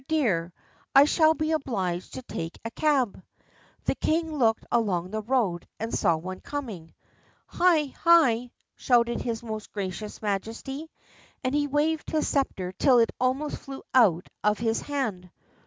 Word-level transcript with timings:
dear! 0.07 0.51
I 0.95 1.05
shall 1.05 1.35
be 1.35 1.51
obliged 1.51 2.15
to 2.15 2.23
take 2.23 2.57
a 2.65 2.71
cab." 2.71 3.21
The 3.85 3.93
king 3.93 4.35
looked 4.35 4.65
along 4.71 5.11
the 5.11 5.21
road, 5.21 5.67
and 5.79 5.93
saw 5.93 6.17
one 6.17 6.39
coming. 6.39 6.95
"Hi! 7.45 7.93
hi!" 8.01 8.49
shouted 8.75 9.21
his 9.21 9.43
most 9.43 9.71
gracious 9.71 10.19
Majesty, 10.19 10.89
and 11.43 11.53
he 11.53 11.67
waved 11.67 12.09
his 12.09 12.27
sceptre 12.27 12.71
till 12.71 12.97
it 12.97 13.11
almost 13.19 13.57
flew 13.59 13.83
out 13.93 14.25
of 14.43 14.57
his 14.57 14.81
hand. 14.81 15.29